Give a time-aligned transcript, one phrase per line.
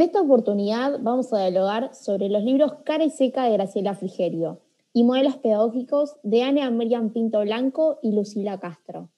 [0.00, 4.62] En esta oportunidad vamos a dialogar sobre los libros Cara y Seca de Graciela Frigerio
[4.94, 9.10] y modelos pedagógicos de Ana Miriam Pinto Blanco y Lucila Castro.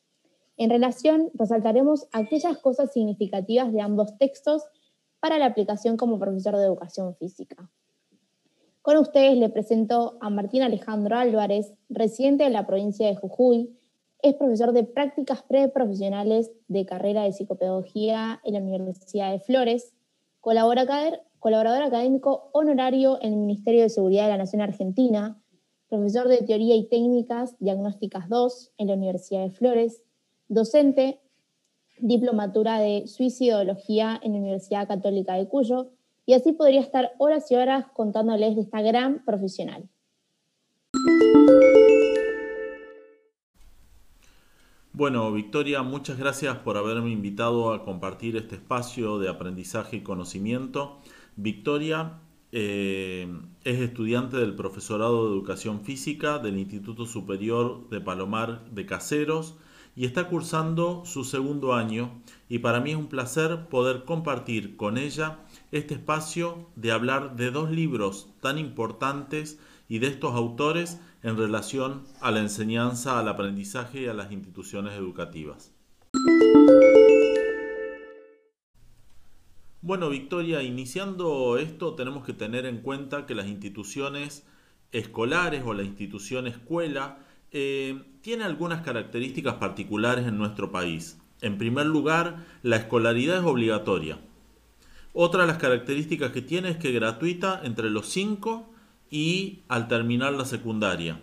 [0.56, 4.64] En relación, resaltaremos aquellas cosas significativas de ambos textos
[5.20, 7.70] para la aplicación como profesor de educación física.
[8.82, 13.78] Con ustedes le presento a Martín Alejandro Álvarez, residente de la provincia de Jujuy,
[14.20, 19.94] es profesor de prácticas preprofesionales de carrera de psicopedagogía en la Universidad de Flores,
[20.42, 25.40] colaborador académico honorario en el Ministerio de Seguridad de la Nación Argentina,
[25.88, 30.02] profesor de Teoría y Técnicas Diagnósticas 2 en la Universidad de Flores,
[30.48, 31.20] docente,
[31.98, 35.92] diplomatura de suicidología en la Universidad Católica de Cuyo,
[36.26, 39.88] y así podría estar horas y horas contándoles de esta gran profesional.
[45.02, 51.00] Bueno, Victoria, muchas gracias por haberme invitado a compartir este espacio de aprendizaje y conocimiento.
[51.34, 52.20] Victoria
[52.52, 53.26] eh,
[53.64, 59.56] es estudiante del profesorado de educación física del Instituto Superior de Palomar de Caseros
[59.96, 64.98] y está cursando su segundo año y para mí es un placer poder compartir con
[64.98, 65.40] ella
[65.72, 69.58] este espacio de hablar de dos libros tan importantes
[69.88, 74.94] y de estos autores en relación a la enseñanza, al aprendizaje y a las instituciones
[74.94, 75.72] educativas.
[79.80, 84.46] Bueno, Victoria, iniciando esto tenemos que tener en cuenta que las instituciones
[84.92, 87.18] escolares o la institución escuela
[87.50, 91.18] eh, tiene algunas características particulares en nuestro país.
[91.40, 94.18] En primer lugar, la escolaridad es obligatoria.
[95.12, 98.71] Otra de las características que tiene es que es gratuita entre los 5
[99.12, 101.20] y al terminar la secundaria.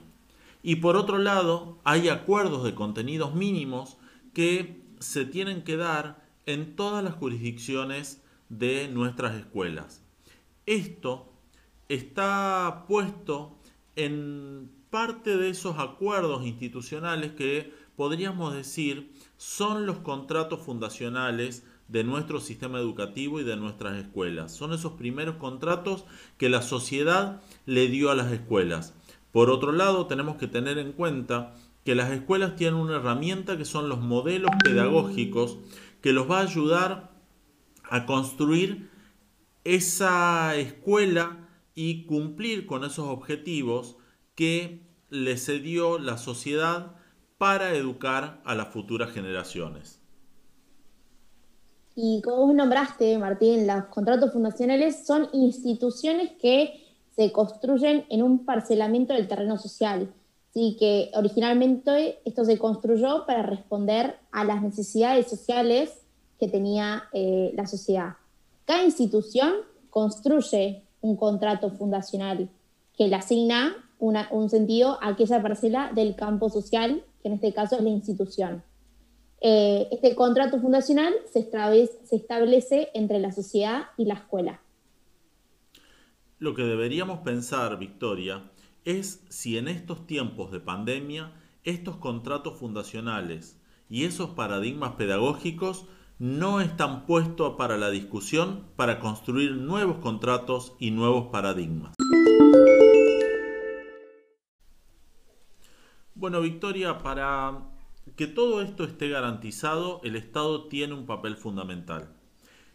[0.61, 3.97] Y por otro lado, hay acuerdos de contenidos mínimos
[4.33, 10.03] que se tienen que dar en todas las jurisdicciones de nuestras escuelas.
[10.67, 11.33] Esto
[11.87, 13.57] está puesto
[13.95, 22.39] en parte de esos acuerdos institucionales que podríamos decir son los contratos fundacionales de nuestro
[22.39, 24.53] sistema educativo y de nuestras escuelas.
[24.53, 26.05] Son esos primeros contratos
[26.37, 28.93] que la sociedad le dio a las escuelas.
[29.31, 33.65] Por otro lado, tenemos que tener en cuenta que las escuelas tienen una herramienta que
[33.65, 35.57] son los modelos pedagógicos
[36.01, 37.11] que los va a ayudar
[37.83, 38.89] a construir
[39.63, 43.97] esa escuela y cumplir con esos objetivos
[44.35, 46.95] que le cedió la sociedad
[47.37, 49.98] para educar a las futuras generaciones.
[52.01, 56.81] Y como vos nombraste, Martín, los contratos fundacionales son instituciones que
[57.13, 60.09] se construyen en un parcelamiento del terreno social.
[60.49, 65.91] Así que originalmente esto se construyó para responder a las necesidades sociales
[66.39, 68.13] que tenía eh, la sociedad.
[68.63, 69.55] Cada institución
[69.89, 72.47] construye un contrato fundacional
[72.97, 77.75] que le asigna un sentido a aquella parcela del campo social, que en este caso
[77.75, 78.63] es la institución.
[79.41, 84.61] Eh, este contrato fundacional se establece, entre la sociedad y la escuela.
[86.39, 88.51] Lo que deberíamos pensar, Victoria,
[88.83, 91.33] es si en estos tiempos de pandemia
[91.63, 95.85] estos contratos fundacionales y esos paradigmas pedagógicos
[96.17, 101.95] no están puestos para la discusión para construir nuevos contratos y nuevos paradigmas.
[106.13, 107.78] Bueno, Victoria, para
[108.15, 112.15] que todo esto esté garantizado, el Estado tiene un papel fundamental.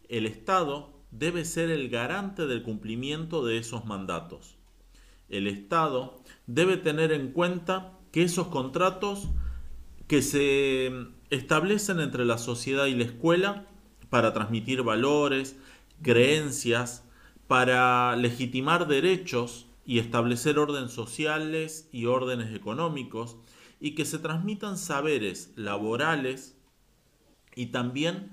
[0.08, 4.56] El Estado debe ser el garante del cumplimiento de esos mandatos.
[5.28, 9.28] El Estado debe tener en cuenta que esos contratos
[10.06, 10.92] que se
[11.30, 13.66] establecen entre la sociedad y la escuela
[14.10, 15.56] para transmitir valores,
[16.02, 17.04] creencias,
[17.46, 23.36] para legitimar derechos y establecer órdenes sociales y órdenes económicos,
[23.84, 26.56] y que se transmitan saberes laborales
[27.54, 28.32] y también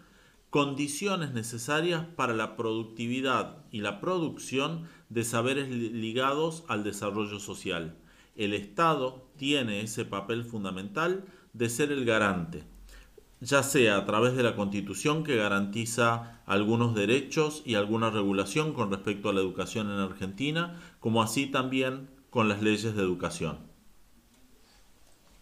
[0.49, 7.97] condiciones necesarias para la productividad y la producción de saberes ligados al desarrollo social.
[8.37, 12.63] El Estado tiene ese papel fundamental de ser el garante,
[13.41, 18.89] ya sea a través de la Constitución que garantiza algunos derechos y alguna regulación con
[18.89, 23.70] respecto a la educación en Argentina, como así también con las leyes de educación.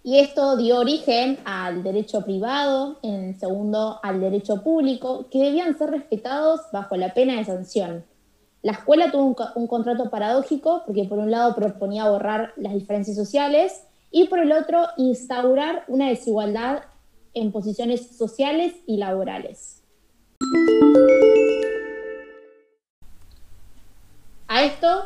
[0.02, 5.92] Y esto dio origen al derecho privado, en segundo al derecho público, que debían ser
[5.92, 8.06] respetados bajo la pena de sanción.
[8.62, 13.84] La escuela tuvo un, contrato paradójico porque por un lado proponía borrar las diferencias sociales
[14.12, 16.84] y por el otro instaurar una desigualdad
[17.34, 19.84] en posiciones sociales y laborales.
[24.64, 25.06] esto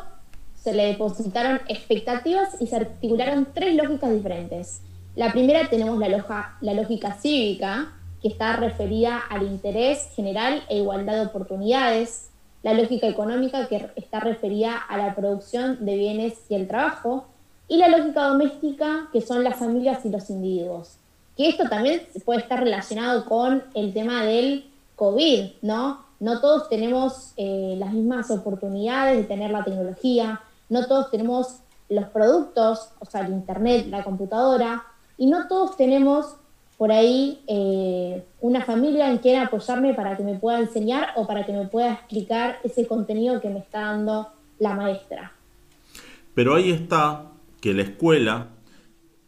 [0.64, 4.80] se le depositaron expectativas y se articularon tres lógicas diferentes.
[5.14, 11.26] La primera tenemos la, lógica cívica, que está referida al interés general e igualdad de
[11.26, 12.30] oportunidades,
[12.62, 17.26] la lógica económica, que está referida a la producción de bienes y el trabajo,
[17.68, 20.96] y la lógica doméstica, que son las familias y los individuos.
[21.36, 24.64] Que esto también puede estar relacionado con el tema del
[24.96, 26.06] COVID, ¿no?
[26.20, 32.06] No todos tenemos eh, las mismas oportunidades de tener la tecnología, no todos tenemos los
[32.06, 34.84] productos, o sea, el Internet, la computadora,
[35.16, 36.36] y no todos tenemos
[36.76, 41.46] por ahí eh, una familia en quien apoyarme para que me pueda enseñar o para
[41.46, 44.28] que me pueda explicar ese contenido que me está dando
[44.58, 45.32] la maestra.
[46.34, 47.26] Pero ahí está
[47.60, 48.48] que la escuela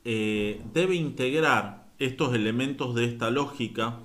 [0.05, 4.01] eh, debe integrar estos elementos de esta lógica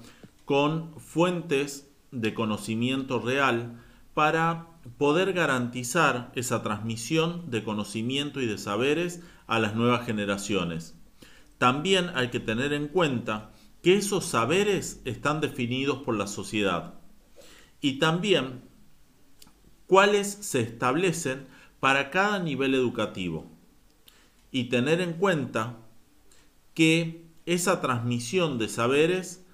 [0.46, 3.80] con fuentes de conocimiento real
[4.14, 10.96] para poder garantizar esa transmisión de conocimiento y de saberes a las nuevas generaciones.
[11.58, 13.52] También hay que tener en cuenta
[13.82, 16.96] que esos saberes están definidos por la sociedad
[17.82, 18.62] y también
[19.88, 21.48] cuáles se establecen
[21.80, 23.52] para cada nivel educativo
[24.52, 25.78] y tener en cuenta
[26.74, 29.46] que esa transmisión de saberes,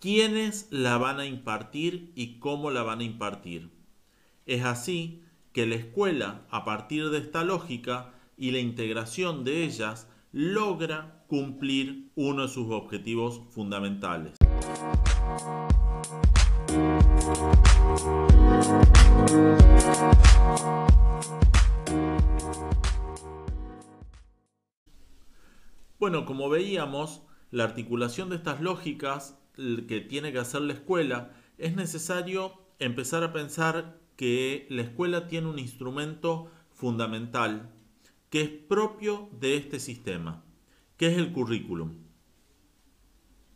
[0.00, 3.73] quiénes la van a impartir y cómo la van a impartir.
[4.46, 5.22] Es así
[5.54, 12.10] que la escuela, a partir de esta lógica y la integración de ellas, logra cumplir
[12.14, 14.36] uno de sus objetivos fundamentales.
[25.98, 31.74] Bueno, como veíamos, la articulación de estas lógicas que tiene que hacer la escuela, es
[31.76, 37.70] necesario empezar a pensar que la escuela tiene un instrumento fundamental
[38.30, 40.44] que es propio de este sistema,
[40.96, 41.94] que es el currículum.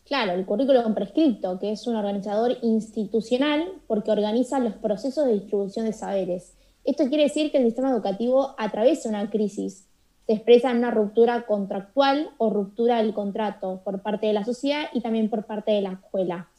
[0.05, 5.85] Claro, el currículum prescripto, que es un organizador institucional porque organiza los procesos de distribución
[5.87, 6.57] de saberes.
[6.85, 9.89] Esto quiere decir que el sistema educativo atraviesa una crisis
[10.29, 14.89] se expresa en una ruptura contractual o ruptura del contrato por parte de la sociedad
[14.93, 16.51] y también por parte de la escuela.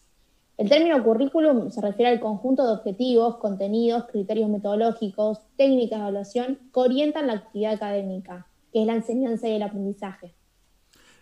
[0.59, 6.59] El término currículum se refiere al conjunto de objetivos, contenidos, criterios metodológicos, técnicas de evaluación
[6.73, 10.35] que orientan la actividad académica, que es la enseñanza y el aprendizaje.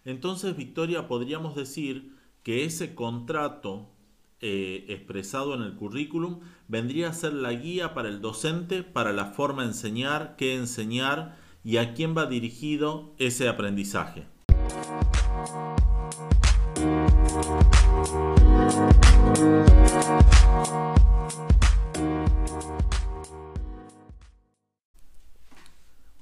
[0.06, 3.90] Entonces, Victoria, podríamos decir que ese contrato
[4.42, 9.26] eh, expresado en el currículum vendría a ser la guía para el docente para la
[9.26, 14.26] forma de enseñar, qué enseñar, y a quién va dirigido ese aprendizaje.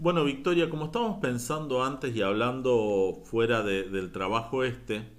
[0.06, 5.10] Bueno, Victoria, como estábamos pensando antes y hablando fuera del trabajo este,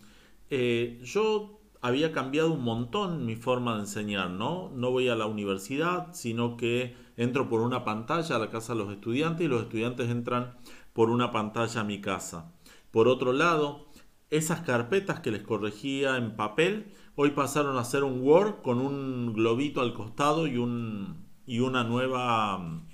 [0.49, 4.71] eh, yo había cambiado un montón mi forma de enseñar, ¿no?
[4.75, 8.79] No voy a la universidad, sino que entro por una pantalla a la casa de
[8.79, 10.55] los estudiantes y los estudiantes entran
[10.93, 12.53] por una pantalla a mi casa.
[12.93, 13.86] Por otro lado,
[14.31, 19.33] esas carpetas que les corregía en papel, hoy pasaron a ser un Word con un
[19.33, 22.89] globito al costado y, un, y una nueva mm,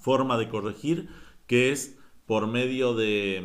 [0.00, 1.08] forma de corregir
[1.46, 3.42] que es por medio de,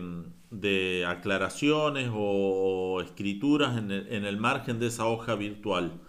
[0.51, 6.01] mm, aclaraciones o, escrituras en el margen de esa hoja virtual.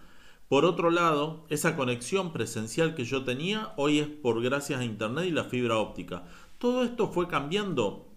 [0.49, 5.25] Por otro lado, esa conexión presencial que yo tenía hoy es por gracias a Internet
[5.27, 6.23] y la fibra óptica.
[6.57, 8.08] Todo esto fue cambiando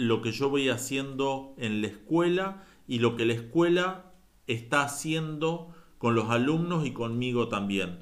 [0.00, 4.12] lo que yo voy haciendo en la escuela y lo que la escuela
[4.46, 7.98] está haciendo con los alumnos y conmigo también.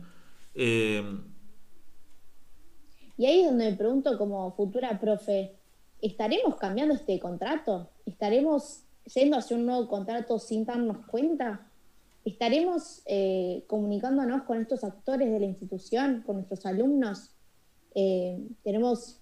[0.55, 1.03] Eh,
[3.17, 5.57] y ahí es donde me pregunto como futura profe,
[6.01, 7.91] ¿estaremos cambiando este contrato?
[8.07, 11.67] ¿Estaremos yendo hacia un nuevo contrato sin darnos cuenta?
[12.25, 17.33] ¿Estaremos eh, comunicándonos con estos actores de la institución, con nuestros alumnos?
[17.97, 19.18] Eh, tenemos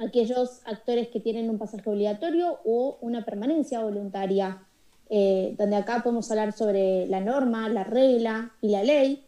[0.00, 4.66] aquellos actores que tienen un pasaje obligatorio o una permanencia voluntaria,
[5.10, 9.24] eh, donde acá podemos hablar sobre la norma, la regla y la ley,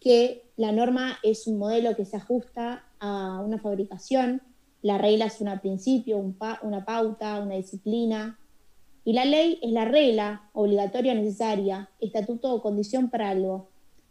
[0.00, 4.40] que la norma es un modelo que se ajusta a una fabricación,
[4.82, 6.18] la regla es un principio,
[6.62, 8.38] una pauta, una disciplina,
[9.04, 13.68] y la ley es la regla obligatoria necesaria, estatuto o condición para algo.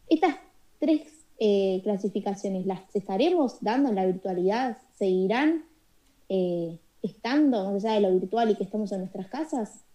[0.07, 0.35] Estas
[0.79, 1.01] tres
[1.39, 4.77] eh, clasificaciones, ¿las estaremos dando en la virtualidad?
[4.95, 5.63] ¿Seguirán
[6.35, 9.85] eh, estando allá de lo virtual y que estamos en nuestras casas?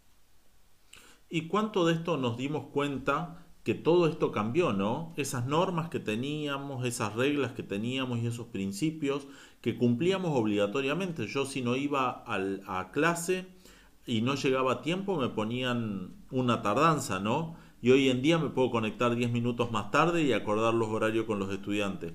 [1.28, 5.12] ¿Y cuánto de esto nos dimos cuenta que todo esto cambió, ¿no?
[5.16, 9.26] Esas normas que teníamos, esas reglas que teníamos y esos principios
[9.60, 11.26] que cumplíamos obligatoriamente.
[11.26, 13.46] Yo si no iba a clase
[14.06, 17.56] y no llegaba a tiempo me ponían una tardanza, ¿no?
[17.82, 21.26] Y hoy en día me puedo conectar 10 minutos más tarde y acordar los horarios
[21.26, 22.12] con los estudiantes.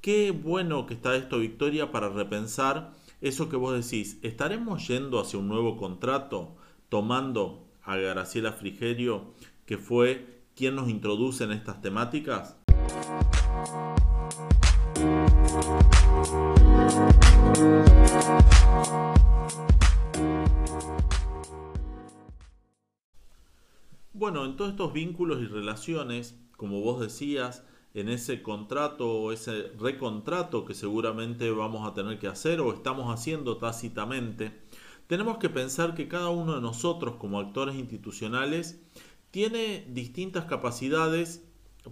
[0.00, 4.18] Qué bueno que está esto, Victoria, para repensar eso que vos decís.
[4.22, 6.56] ¿Estaremos yendo hacia un nuevo contrato
[6.88, 9.32] tomando a Graciela Frigerio,
[9.66, 12.56] que fue quién nos introduce en estas temáticas?
[24.12, 27.64] Bueno, en todos estos vínculos y relaciones, como vos decías,
[28.00, 33.12] en ese contrato o ese recontrato que seguramente vamos a tener que hacer o estamos
[33.12, 34.52] haciendo tácitamente,
[35.06, 38.80] tenemos que pensar que cada uno de nosotros como actores institucionales
[39.30, 41.44] tiene distintas capacidades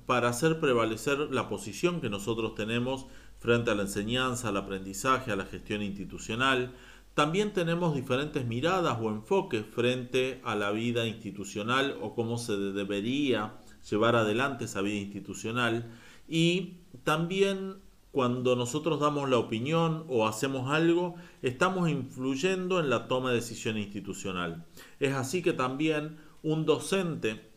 [0.04, 3.06] para hacer prevalecer la posición que nosotros tenemos
[3.38, 6.74] frente a la enseñanza, al aprendizaje, a la gestión institucional.
[7.14, 13.54] También tenemos diferentes miradas o enfoques frente a la vida institucional o cómo se debería
[13.88, 15.90] llevar adelante esa vida institucional.
[16.28, 17.76] Y también
[18.10, 23.76] cuando nosotros damos la opinión o hacemos algo, estamos influyendo en la toma de decisión
[23.76, 24.64] institucional.
[25.00, 27.50] Es así que también un docente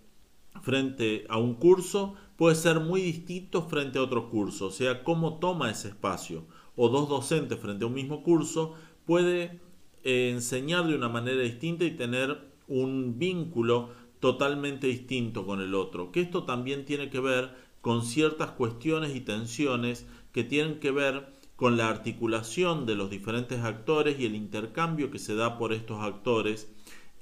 [0.61, 5.39] frente a un curso puede ser muy distinto frente a otro curso, o sea, cómo
[5.39, 6.45] toma ese espacio.
[6.75, 9.61] O dos docentes frente a un mismo curso puede
[10.03, 16.11] eh, enseñar de una manera distinta y tener un vínculo totalmente distinto con el otro.
[16.11, 21.33] Que esto también tiene que ver con ciertas cuestiones y tensiones que tienen que ver
[21.55, 26.01] con la articulación de los diferentes actores y el intercambio que se da por estos
[26.01, 26.71] actores.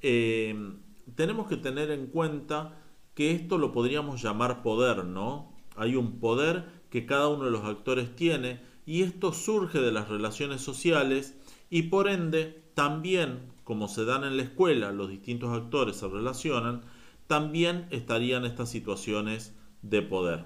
[0.01, 0.55] Eh,
[1.15, 2.77] tenemos que tener en cuenta
[3.15, 5.51] que esto lo podríamos llamar poder, ¿no?
[5.75, 10.07] Hay un poder que cada uno de los actores tiene y esto surge de las
[10.07, 11.35] relaciones sociales
[11.69, 16.83] y por ende también, como se dan en la escuela, los distintos actores se relacionan,
[17.27, 20.45] también estarían estas situaciones de poder.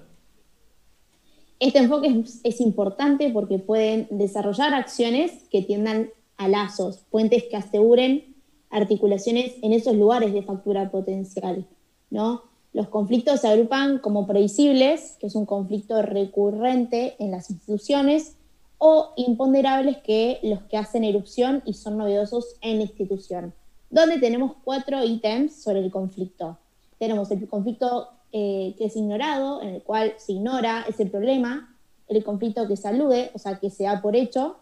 [1.60, 7.56] Este enfoque es, es, importante porque pueden desarrollar acciones que tiendan a lazos, puentes que
[7.56, 8.34] aseguren
[8.70, 11.68] articulaciones en esos lugares de factura potencial,
[12.10, 12.42] ¿no?
[12.72, 18.36] Los conflictos se agrupan como previsibles, que es un conflicto recurrente en las instituciones,
[18.84, 23.54] o imponderables, que los que hacen erupción y son novedosos en la institución,
[23.90, 26.58] donde tenemos cuatro ítems sobre el conflicto.
[26.98, 31.76] Tenemos el conflicto eh, que es ignorado, en el cual se ignora ese problema,
[32.08, 34.56] el conflicto que se alude, o sea, que se da por hecho,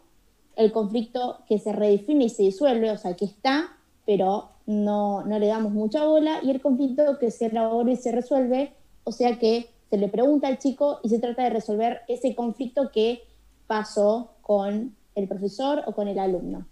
[0.55, 3.75] el conflicto que se redefine y se disuelve, o sea, que está,
[4.05, 8.13] pero no, no le damos mucha bola, y el conflicto que se elabora y se
[8.13, 8.75] resuelve,
[9.05, 12.91] o sea que se le pregunta al chico y se trata de resolver ese conflicto
[12.93, 13.30] que
[13.71, 16.67] pasó con el profesor o con el alumno.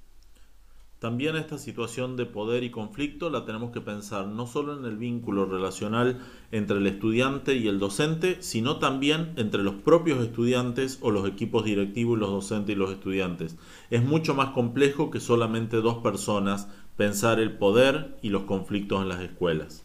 [0.99, 4.97] También esta situación de poder y conflicto la tenemos que pensar no solo en el
[4.97, 6.19] vínculo relacional
[6.50, 11.64] entre el estudiante y el docente, sino también entre los propios estudiantes o los equipos
[11.64, 13.57] directivos los docentes y los estudiantes.
[13.90, 19.09] Es mucho más complejo que solamente dos personas pensar el poder y los conflictos en
[19.09, 19.85] las escuelas.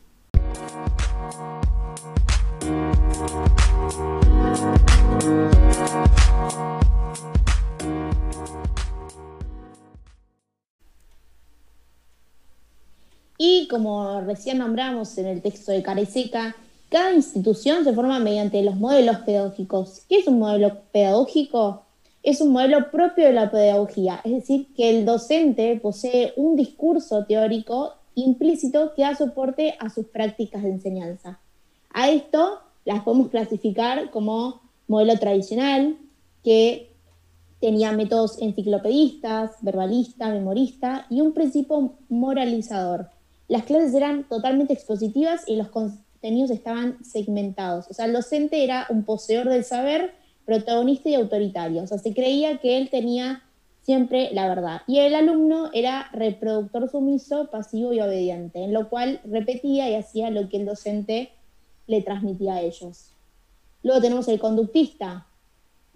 [13.37, 16.55] Y como recién nombramos en el texto de Careseca,
[16.89, 20.01] cada institución se forma mediante los modelos pedagógicos.
[20.07, 21.83] ¿Qué es un modelo pedagógico?
[22.23, 27.25] es un modelo propio de la pedagogía, es decir, que el docente posee un discurso
[27.25, 31.39] teórico implícito que da soporte a sus prácticas de enseñanza.
[31.93, 35.97] A esto las podemos clasificar como modelo tradicional,
[36.43, 36.91] que
[37.59, 43.09] tenía métodos enciclopedistas, verbalista, memorista y un principio moralizador.
[43.53, 47.85] Las clases eran totalmente expositivas y los contenidos estaban segmentados.
[47.87, 51.83] O sea, el docente era un poseedor del saber protagonista y autoritario.
[51.83, 53.43] O sea, se creía que él tenía
[53.83, 54.81] siempre la verdad.
[54.87, 60.31] Y el alumno era reproductor sumiso, pasivo y obediente, en lo cual repetía y hacía
[60.31, 61.29] lo que el docente
[61.85, 63.11] le transmitía a ellos.
[63.83, 65.27] Luego tenemos el conductista,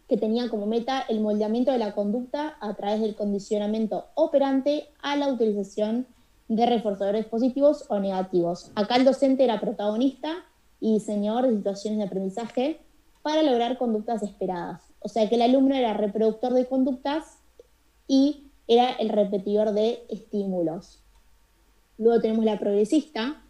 [0.08, 5.16] que tenía como meta el moldeamiento de la conducta a través del condicionamiento operante a
[5.16, 6.06] la utilización
[6.48, 8.72] de reforzadores positivos o negativos.
[8.76, 10.34] Acá el docente era protagonista
[10.80, 12.80] y diseñador de situaciones de aprendizaje
[13.22, 14.82] para lograr conductas esperadas.
[15.00, 17.40] O sea que el alumno era reproductor de conductas
[18.08, 21.00] y era el repetidor de estímulos.
[21.98, 23.42] Luego tenemos la progresista,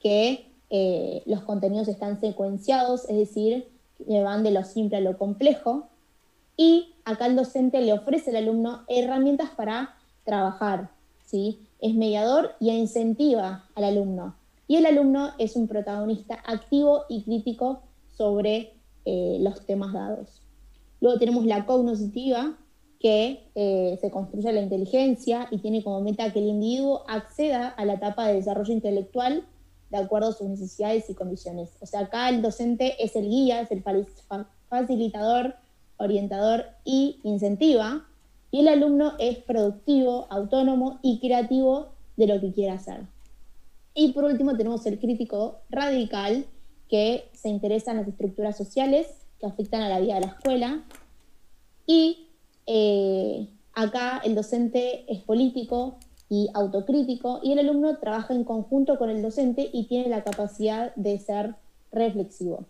[0.00, 3.68] que eh, los contenidos están secuenciados, es decir,
[4.06, 5.88] van de lo simple a lo complejo.
[6.56, 9.94] Y acá el docente le ofrece al alumno herramientas para
[10.24, 10.90] trabajar,
[11.24, 11.60] ¿sí?
[11.82, 14.36] Es mediador y incentiva al alumno.
[14.66, 17.82] Y el alumno es un protagonista activo y crítico
[18.16, 18.72] sobre
[19.04, 20.40] eh, los temas dados.
[21.00, 22.56] Luego tenemos la cognitiva,
[23.02, 27.84] que eh, se construye la inteligencia y tiene como meta que el individuo acceda a
[27.84, 29.44] la etapa de desarrollo intelectual
[29.90, 31.70] de acuerdo a sus necesidades y condiciones.
[31.80, 33.82] O sea, acá el docente es el guía, es el
[34.68, 35.56] facilitador,
[35.98, 38.06] orientador y incentiva,
[38.52, 43.06] y el alumno es productivo, autónomo y creativo de lo que quiera hacer.
[43.94, 46.46] Y por último tenemos el crítico radical,
[46.88, 49.08] que se interesa en las estructuras sociales
[49.40, 50.82] que afectan a la vida de la escuela.
[51.86, 52.28] Y
[52.66, 55.96] eh, acá el docente es político
[56.28, 60.94] y autocrítico y el alumno trabaja en conjunto con el docente y tiene la capacidad
[60.94, 61.54] de ser
[61.90, 62.66] reflexivo.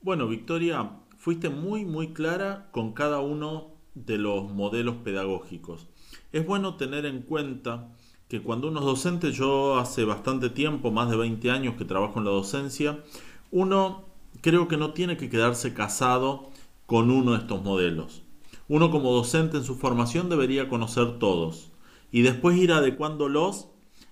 [0.00, 0.90] Bueno, Victoria,
[1.26, 5.88] fuiste muy, muy clara con cada uno de los modelos pedagógicos.
[6.30, 7.88] Es bueno tener en cuenta
[8.28, 12.20] que cuando uno es docente, yo hace bastante tiempo, más de 20 años que trabajo
[12.20, 13.02] en la docencia,
[13.50, 14.04] uno
[14.40, 16.48] creo que no tiene que quedarse casado
[16.86, 18.22] con uno de estos modelos.
[18.68, 21.72] Uno como docente en su formación debería conocer todos
[22.12, 23.66] y después ir adecuándolos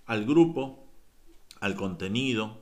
[0.05, 0.85] al grupo,
[1.61, 2.59] al contenido.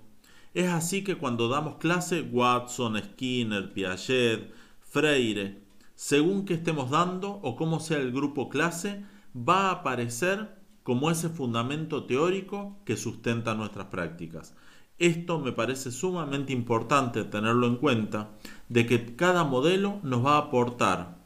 [0.55, 5.63] Es así que cuando damos clase, Watson, Skinner, Piaget, Freire,
[5.95, 9.05] según que estemos dando o cómo sea el grupo clase,
[9.37, 14.55] va a aparecer como ese fundamento teórico que sustenta nuestras prácticas.
[14.99, 18.31] Esto me parece sumamente importante tenerlo en cuenta,
[18.69, 21.19] de que cada modelo nos va a aportar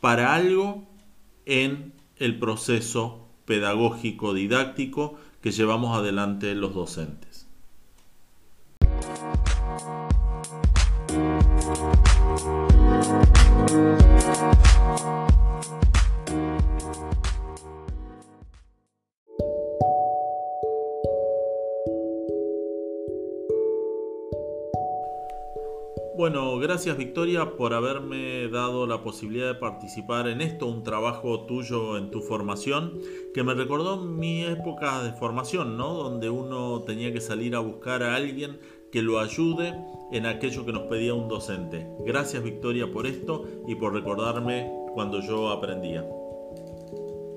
[0.00, 0.88] para algo
[1.44, 7.29] en el proceso pedagógico didáctico que llevamos adelante los docentes.
[26.20, 31.96] Bueno, gracias Victoria por haberme dado la posibilidad de participar en esto, un trabajo tuyo
[31.96, 33.00] en tu formación,
[33.32, 35.94] que me recordó mi época de formación, ¿no?
[35.94, 38.58] Donde uno tenía que salir a buscar a alguien
[38.92, 39.72] que lo ayude
[40.12, 41.88] en aquello que nos pedía un docente.
[42.04, 46.04] Gracias Victoria por esto y por recordarme cuando yo aprendía.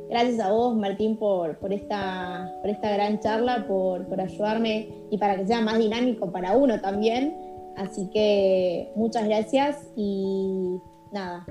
[0.09, 5.79] Gracias a vos, Martín, por, esta, gran charla, por ayudarme y para que sea más
[5.79, 10.79] dinámico para uno también Así que muchas gracias y
[11.11, 11.45] nada,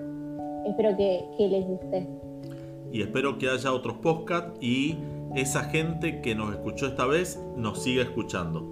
[0.66, 2.08] espero que, les guste.
[2.92, 4.98] Y espero que haya otros podcasts y
[5.35, 8.71] esa gente que nos escuchó esta vez nos siga escuchando.